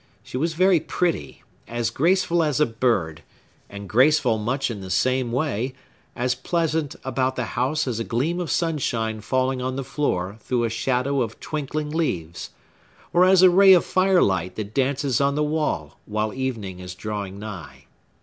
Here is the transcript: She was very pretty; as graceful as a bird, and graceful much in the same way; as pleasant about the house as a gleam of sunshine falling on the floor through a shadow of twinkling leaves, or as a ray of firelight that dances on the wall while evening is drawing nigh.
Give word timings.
She 0.23 0.35
was 0.35 0.55
very 0.55 0.79
pretty; 0.79 1.43
as 1.67 1.91
graceful 1.91 2.41
as 2.41 2.59
a 2.59 2.65
bird, 2.65 3.21
and 3.69 3.87
graceful 3.87 4.39
much 4.39 4.71
in 4.71 4.81
the 4.81 4.89
same 4.89 5.31
way; 5.31 5.75
as 6.15 6.33
pleasant 6.33 6.95
about 7.03 7.35
the 7.35 7.45
house 7.53 7.87
as 7.87 7.99
a 7.99 8.03
gleam 8.03 8.39
of 8.39 8.49
sunshine 8.49 9.21
falling 9.21 9.61
on 9.61 9.75
the 9.75 9.83
floor 9.83 10.37
through 10.39 10.63
a 10.63 10.71
shadow 10.71 11.21
of 11.21 11.39
twinkling 11.39 11.91
leaves, 11.91 12.49
or 13.13 13.25
as 13.25 13.43
a 13.43 13.51
ray 13.51 13.73
of 13.73 13.85
firelight 13.85 14.55
that 14.55 14.73
dances 14.73 15.21
on 15.21 15.35
the 15.35 15.43
wall 15.43 15.99
while 16.07 16.33
evening 16.33 16.79
is 16.79 16.95
drawing 16.95 17.37
nigh. 17.37 17.85